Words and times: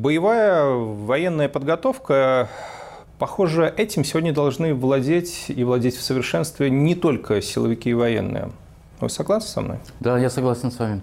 боевая 0.00 0.64
военная 0.64 1.48
подготовка 1.48 2.48
Похоже, 3.18 3.70
этим 3.76 4.02
сегодня 4.02 4.32
должны 4.32 4.72
владеть 4.72 5.44
и 5.48 5.62
владеть 5.62 5.94
в 5.94 6.00
совершенстве 6.00 6.70
не 6.70 6.94
только 6.94 7.42
силовики 7.42 7.90
и 7.90 7.92
военные. 7.92 8.50
Вы 8.98 9.10
согласны 9.10 9.48
со 9.50 9.60
мной? 9.60 9.76
Да, 10.00 10.18
я 10.18 10.30
согласен 10.30 10.70
с 10.70 10.78
вами. 10.78 11.02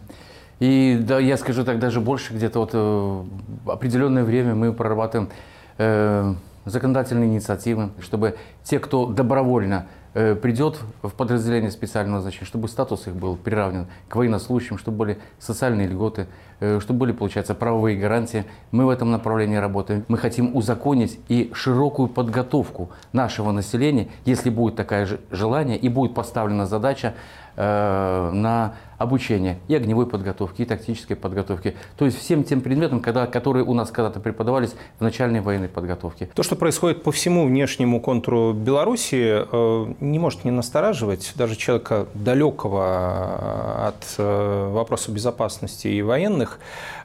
И 0.59 0.97
да, 0.99 1.19
я 1.19 1.37
скажу 1.37 1.63
так 1.63 1.77
даже 1.77 2.01
больше, 2.01 2.33
где-то 2.33 2.57
вот 2.57 2.71
э, 2.73 3.23
определенное 3.67 4.23
время 4.23 4.55
мы 4.55 4.73
прорабатываем 4.73 5.29
э, 5.77 6.33
законодательные 6.65 7.29
инициативы, 7.29 7.91
чтобы 8.01 8.35
те, 8.63 8.79
кто 8.79 9.05
добровольно 9.05 9.85
придет 10.13 10.79
в 11.03 11.09
подразделение 11.09 11.71
специального 11.71 12.17
назначения, 12.17 12.45
чтобы 12.45 12.67
статус 12.67 13.07
их 13.07 13.15
был 13.15 13.35
приравнен 13.35 13.87
к 14.07 14.15
военнослужащим, 14.15 14.77
чтобы 14.77 14.97
были 14.97 15.17
социальные 15.39 15.87
льготы, 15.87 16.27
э, 16.59 16.79
чтобы 16.79 16.99
были, 16.99 17.11
получается, 17.11 17.53
правовые 17.53 17.97
гарантии. 17.97 18.45
Мы 18.71 18.85
в 18.85 18.89
этом 18.89 19.11
направлении 19.11 19.57
работаем. 19.57 20.05
Мы 20.07 20.17
хотим 20.17 20.55
узаконить 20.55 21.19
и 21.27 21.51
широкую 21.53 22.07
подготовку 22.07 22.89
нашего 23.13 23.51
населения, 23.51 24.07
если 24.25 24.49
будет 24.49 24.75
такое 24.75 25.05
же 25.05 25.19
желание 25.31 25.77
и 25.77 25.89
будет 25.89 26.13
поставлена 26.13 26.65
задача 26.65 27.13
Э, 27.13 27.46
на 27.57 28.75
обучение 28.97 29.59
и 29.67 29.75
огневой 29.75 30.07
подготовки, 30.07 30.61
и 30.61 30.65
тактической 30.65 31.15
подготовки. 31.15 31.75
То 31.97 32.05
есть 32.05 32.17
всем 32.19 32.43
тем 32.43 32.61
предметам, 32.61 32.99
когда, 32.99 33.27
которые 33.27 33.63
у 33.63 33.73
нас 33.73 33.91
когда-то 33.91 34.19
преподавались 34.19 34.75
в 34.99 35.03
начальной 35.03 35.41
военной 35.41 35.69
подготовке. 35.69 36.29
То, 36.33 36.43
что 36.43 36.55
происходит 36.55 37.03
по 37.03 37.11
всему 37.11 37.45
внешнему 37.45 38.01
контуру 38.01 38.53
Беларуси, 38.53 39.45
э, 39.51 39.93
не 39.99 40.19
может 40.19 40.45
не 40.45 40.51
настораживать 40.51 41.33
даже 41.35 41.55
человека 41.55 42.07
далекого 42.13 43.87
от 43.87 44.15
э, 44.17 44.69
вопроса 44.71 45.11
безопасности 45.11 45.87
и 45.87 46.01
военных. 46.01 46.59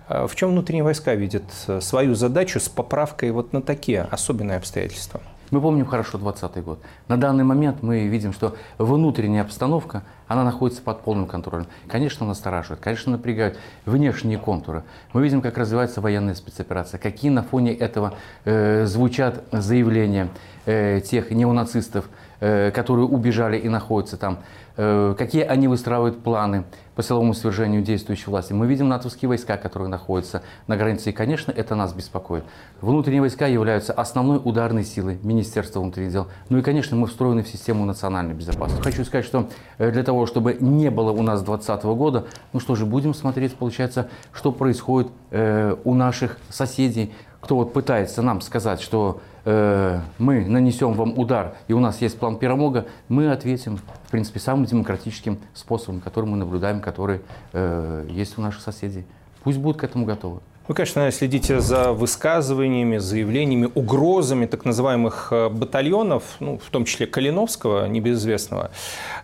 В 0.09 0.35
чем 0.35 0.51
внутренние 0.51 0.85
войска 0.85 1.15
видят 1.15 1.45
свою 1.81 2.15
задачу 2.15 2.61
с 2.61 2.69
поправкой 2.69 3.31
вот 3.31 3.53
на 3.53 3.63
такие 3.63 4.03
особенные 4.03 4.59
обстоятельства? 4.59 5.23
Мы 5.53 5.61
помним 5.61 5.85
хорошо 5.85 6.17
2020 6.17 6.65
год. 6.65 6.79
На 7.09 7.19
данный 7.19 7.45
момент 7.45 7.83
мы 7.83 8.07
видим, 8.07 8.33
что 8.33 8.57
внутренняя 8.79 9.43
обстановка, 9.43 10.03
она 10.27 10.45
находится 10.45 10.81
под 10.81 11.03
полным 11.03 11.27
контролем. 11.27 11.67
Конечно, 11.89 12.27
настораживает, 12.27 12.81
конечно, 12.81 13.13
напрягают 13.13 13.59
внешние 13.85 14.39
контуры. 14.39 14.83
Мы 15.13 15.23
видим, 15.23 15.43
как 15.43 15.59
развивается 15.59 16.01
военная 16.01 16.35
спецоперация, 16.35 16.97
какие 16.97 17.31
на 17.31 17.43
фоне 17.43 17.75
этого 17.75 18.15
э, 18.47 18.87
звучат 18.87 19.45
заявления 19.53 20.31
э, 20.65 21.03
тех 21.05 21.31
неонацистов, 21.31 22.09
которые 22.43 23.07
убежали 23.07 23.57
и 23.57 23.69
находятся 23.69 24.17
там. 24.17 24.39
Э, 24.77 25.15
какие 25.19 25.43
они 25.43 25.69
выстраивают 25.69 26.23
планы 26.23 26.65
по 26.95 27.03
силовому 27.03 27.35
свержению 27.35 27.83
действующей 27.83 28.27
власти. 28.27 28.53
Мы 28.53 28.67
видим 28.67 28.89
натовские 28.89 29.29
войска, 29.29 29.57
которые 29.57 29.89
находятся 29.89 30.43
на 30.67 30.77
границе, 30.77 31.11
и, 31.11 31.13
конечно, 31.13 31.53
это 31.53 31.75
нас 31.75 31.93
беспокоит. 31.93 32.45
Внутренние 32.81 33.21
войска 33.21 33.47
являются 33.47 33.93
основной 33.93 34.41
ударной 34.43 34.85
силой 34.85 35.19
Министерства 35.23 35.81
внутренних 35.81 36.13
дел. 36.13 36.29
Ну 36.49 36.59
и, 36.59 36.63
конечно, 36.63 36.97
мы 36.97 37.07
встроены 37.07 37.43
в 37.43 37.49
систему 37.49 37.85
национальной 37.85 38.35
безопасности. 38.35 38.83
Хочу 38.83 39.05
сказать, 39.05 39.27
что 39.27 39.49
э, 39.77 39.91
для 39.91 40.05
того, 40.05 40.27
чтобы 40.27 40.57
не 40.59 40.91
было 40.91 41.13
у 41.13 41.23
нас 41.23 41.43
2020 41.43 41.85
года, 41.85 42.27
ну 42.53 42.61
что 42.61 42.75
же, 42.75 42.87
будем 42.87 43.13
смотреть, 43.13 43.55
получается, 43.55 44.09
что 44.33 44.53
происходит 44.53 45.11
э, 45.31 45.77
у 45.85 45.95
наших 45.95 46.39
соседей, 46.49 47.13
кто 47.43 47.57
вот 47.57 47.73
пытается 47.73 48.23
нам 48.23 48.41
сказать, 48.41 48.81
что 48.81 49.21
э, 49.45 50.01
мы 50.19 50.45
нанесем 50.47 50.93
вам 50.95 51.19
удар, 51.19 51.57
и 51.67 51.73
у 51.73 51.81
нас 51.81 52.01
есть 52.01 52.19
план 52.19 52.37
Пирамога, 52.37 52.87
мы 53.09 53.31
ответим, 53.33 53.79
в 54.07 54.11
принципе, 54.11 54.39
самым 54.39 54.65
демократическим 54.65 55.39
способом, 55.53 56.01
который 56.01 56.27
мы 56.27 56.37
наблюдаем, 56.37 56.81
который 56.81 57.21
э, 57.53 58.07
есть 58.09 58.39
у 58.39 58.43
наших 58.43 58.63
соседей. 58.63 59.05
Пусть 59.43 59.59
будут 59.59 59.81
к 59.81 59.85
этому 59.85 60.07
готовы. 60.07 60.41
Вы, 60.69 60.77
конечно, 60.77 61.11
следите 61.11 61.59
за 61.59 61.93
высказываниями, 61.93 62.99
заявлениями, 62.99 63.69
угрозами 63.75 64.47
так 64.47 64.65
называемых 64.65 65.29
э, 65.33 65.49
батальонов, 65.49 66.23
ну, 66.39 66.59
в 66.65 66.71
том 66.71 66.85
числе 66.85 67.09
Калиновского, 67.09 67.89
небезызвестного. 67.89 68.71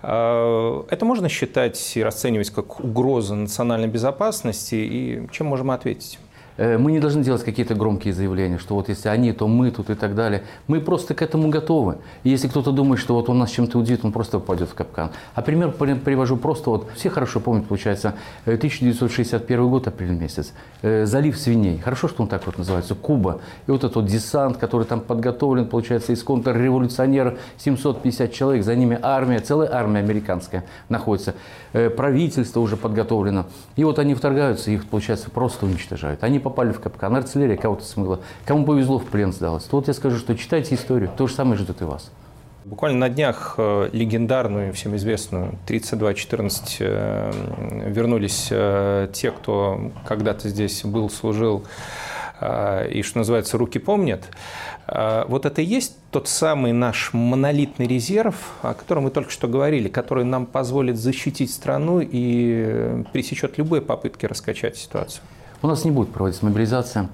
Э, 0.03 0.83
это 0.91 1.05
можно 1.05 1.29
считать 1.29 1.97
и 1.97 2.03
расценивать 2.03 2.51
как 2.51 2.81
угроза 2.81 3.37
национальной 3.37 3.87
безопасности, 3.87 4.75
и 4.75 5.29
чем 5.31 5.47
можем 5.47 5.71
ответить? 5.71 6.19
Э, 6.59 6.77
мы 6.77 6.93
не 6.93 6.99
должны 6.99 7.23
делать 7.23 7.43
какие-то 7.45 7.75
громкие 7.75 8.13
заявления, 8.13 8.59
что 8.59 8.75
вот 8.75 8.89
если 8.89 9.09
они, 9.09 9.33
то 9.33 9.47
мы 9.49 9.71
тут 9.71 9.91
и 9.91 9.95
так 9.95 10.15
далее. 10.15 10.43
Мы 10.67 10.81
просто 10.81 11.15
к 11.15 11.23
этому 11.23 11.49
готовы. 11.49 11.99
И 12.25 12.31
если 12.31 12.49
кто-то 12.49 12.73
думает, 12.73 13.01
что 13.01 13.15
вот 13.15 13.29
он 13.31 13.39
нас 13.39 13.51
чем-то 13.51 13.79
удивит, 13.79 14.05
он 14.05 14.13
просто 14.13 14.41
попадет 14.41 14.69
в 14.69 14.75
капкан. 14.75 15.11
А 15.35 15.41
пример 15.41 15.71
привожу 15.71 16.37
просто, 16.37 16.71
вот 16.71 16.91
все 16.97 17.11
хорошо 17.11 17.41
помнят, 17.41 17.67
получается, 17.67 18.15
1961 18.45 19.59
э, 19.59 19.69
год, 19.69 19.87
апрель 19.87 20.11
месяц, 20.11 20.53
э, 20.83 21.07
залив 21.07 21.39
свиней. 21.39 21.79
Хорошо, 21.79 22.09
что 22.09 22.25
он 22.25 22.29
так 22.29 22.45
вот 22.45 22.59
называется, 22.59 22.95
Куба. 22.97 23.41
И 23.67 23.71
вот 23.71 23.85
этот 23.85 23.95
вот 23.95 24.07
десант, 24.07 24.57
который 24.57 24.85
там 24.85 25.01
подготовлен, 25.01 25.67
получается, 25.67 26.13
из 26.13 26.23
контрреволюционеров, 26.25 27.39
750 27.59 28.33
человек, 28.33 28.65
за 28.65 28.75
ними 28.75 28.99
армия, 29.01 29.39
целая 29.39 29.73
армия 29.73 30.01
американская 30.01 30.65
находится. 30.89 31.35
Правительство 31.73 32.61
уже 32.61 32.77
подготовлено. 32.77 33.47
И 33.77 33.85
вот 33.85 33.99
они 33.99 34.15
вторгаются, 34.15 34.71
их, 34.71 34.87
получается, 34.87 35.31
просто 35.31 35.67
уничтожают. 35.67 36.25
Они 36.25 36.41
попали 36.49 36.73
в 36.73 36.81
капкан, 36.81 37.15
артиллерия 37.17 37.57
кого-то 37.57 37.85
смыла, 37.85 38.21
кому 38.45 38.65
повезло, 38.65 38.99
в 38.99 39.07
плен 39.07 39.33
сдалось. 39.33 39.65
То 39.65 39.77
вот 39.77 39.89
я 39.89 39.95
скажу, 39.95 40.19
что 40.19 40.37
читайте 40.37 40.75
историю, 40.75 41.11
то 41.17 41.27
же 41.27 41.35
самое 41.35 41.57
ждет 41.59 41.81
и 41.81 41.85
вас. 41.85 42.11
Буквально 42.69 42.99
на 42.99 43.09
днях 43.09 43.55
э, 43.57 43.89
легендарную, 43.93 44.75
всем 44.75 44.95
известную 44.97 45.55
32-14 45.67 46.77
э, 46.81 47.33
вернулись 47.87 48.49
э, 48.51 49.09
те, 49.11 49.31
кто 49.31 49.91
когда-то 50.07 50.51
здесь 50.51 50.85
был, 50.85 51.09
служил 51.09 51.65
и, 52.41 53.03
что 53.03 53.19
называется, 53.19 53.59
руки 53.59 53.81
помнят. 53.81 54.29
Вот 54.87 55.45
это 55.45 55.61
и 55.61 55.65
есть 55.65 55.97
тот 56.13 56.29
самый 56.29 56.71
наш 56.71 57.13
монолитный 57.13 57.89
резерв, 57.89 58.37
о 58.63 58.75
котором 58.75 59.05
мы 59.05 59.11
только 59.11 59.33
что 59.33 59.49
говорили, 59.49 59.89
который 59.89 60.23
нам 60.23 60.47
позволит 60.47 60.99
защитить 60.99 61.51
страну 61.51 61.99
и 62.01 63.03
пресечет 63.13 63.59
любые 63.59 63.83
попытки 63.83 64.25
раскачать 64.25 64.77
ситуацию. 64.77 65.25
У 65.61 65.67
нас 65.67 65.85
не 65.85 65.91
будет 65.91 66.13
проводиться 66.13 66.45
мобилизация. 66.45 67.09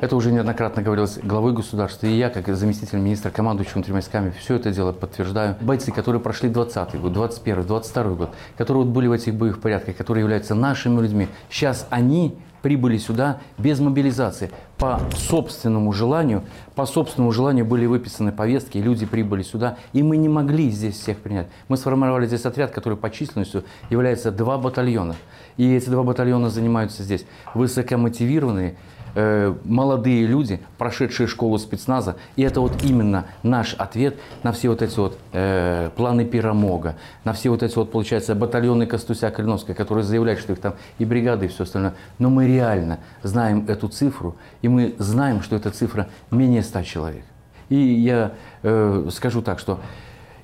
Это 0.00 0.16
уже 0.16 0.32
неоднократно 0.32 0.82
говорилось 0.82 1.18
главой 1.22 1.52
государства, 1.52 2.06
и 2.08 2.16
я, 2.16 2.30
как 2.30 2.54
заместитель 2.54 2.98
министра, 2.98 3.30
командующий 3.30 3.74
внутренними 3.74 3.98
войсками, 3.98 4.30
все 4.30 4.56
это 4.56 4.72
дело 4.72 4.90
подтверждаю. 4.92 5.56
Бойцы, 5.60 5.92
которые 5.92 6.20
прошли 6.20 6.48
20 6.48 7.00
год, 7.00 7.12
21 7.12 7.62
22 7.62 8.02
год, 8.14 8.30
которые 8.58 8.84
вот 8.84 8.92
были 8.92 9.06
в 9.06 9.12
этих 9.12 9.34
боевых 9.34 9.60
порядках, 9.60 9.96
которые 9.96 10.22
являются 10.22 10.56
нашими 10.56 11.00
людьми, 11.00 11.28
сейчас 11.48 11.86
они 11.88 12.36
прибыли 12.62 12.98
сюда 12.98 13.40
без 13.58 13.80
мобилизации. 13.80 14.50
По 14.78 15.00
собственному 15.14 15.92
желанию, 15.92 16.42
по 16.74 16.84
собственному 16.84 17.32
желанию 17.32 17.64
были 17.64 17.86
выписаны 17.86 18.32
повестки, 18.32 18.78
люди 18.78 19.06
прибыли 19.06 19.42
сюда, 19.42 19.78
и 19.92 20.02
мы 20.02 20.16
не 20.16 20.28
могли 20.28 20.70
здесь 20.70 20.98
всех 20.98 21.18
принять. 21.18 21.48
Мы 21.68 21.76
сформировали 21.76 22.26
здесь 22.26 22.44
отряд, 22.44 22.72
который 22.72 22.98
по 22.98 23.10
численностью 23.10 23.64
является 23.90 24.30
два 24.30 24.58
батальона. 24.58 25.16
И 25.56 25.74
эти 25.74 25.88
два 25.88 26.02
батальона 26.02 26.50
занимаются 26.50 27.02
здесь 27.02 27.24
высокомотивированные, 27.54 28.76
Э, 29.18 29.54
молодые 29.64 30.26
люди, 30.26 30.60
прошедшие 30.76 31.26
школу 31.26 31.56
спецназа. 31.56 32.16
И 32.36 32.42
это 32.42 32.60
вот 32.60 32.84
именно 32.84 33.24
наш 33.42 33.72
ответ 33.72 34.16
на 34.42 34.52
все 34.52 34.68
вот 34.68 34.82
эти 34.82 34.94
вот 34.98 35.18
э, 35.32 35.88
планы 35.96 36.26
Пирамога, 36.26 36.96
на 37.24 37.32
все 37.32 37.48
вот 37.48 37.62
эти 37.62 37.74
вот, 37.76 37.90
получается, 37.90 38.34
батальоны 38.34 38.84
Костуся 38.84 39.30
Калиновская, 39.30 39.74
которые 39.74 40.04
заявляют, 40.04 40.40
что 40.40 40.52
их 40.52 40.60
там 40.60 40.74
и 40.98 41.06
бригады, 41.06 41.46
и 41.46 41.48
все 41.48 41.62
остальное. 41.62 41.94
Но 42.18 42.28
реально 42.46 43.00
знаем 43.22 43.66
эту 43.68 43.88
цифру, 43.88 44.36
и 44.62 44.68
мы 44.68 44.94
знаем, 44.98 45.42
что 45.42 45.56
эта 45.56 45.70
цифра 45.70 46.08
менее 46.30 46.62
100 46.62 46.82
человек. 46.82 47.24
И 47.68 47.76
я 47.76 48.32
э, 48.62 49.08
скажу 49.12 49.42
так, 49.42 49.58
что 49.58 49.80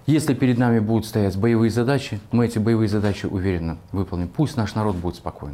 если 0.06 0.34
перед 0.34 0.58
нами 0.58 0.80
будут 0.80 1.06
стоять 1.06 1.36
боевые 1.36 1.70
задачи, 1.70 2.20
мы 2.32 2.46
эти 2.46 2.58
боевые 2.58 2.88
задачи 2.88 3.26
уверенно 3.26 3.78
выполним. 3.92 4.28
Пусть 4.28 4.56
наш 4.56 4.74
народ 4.74 4.96
будет 4.96 5.16
спокоен. 5.16 5.50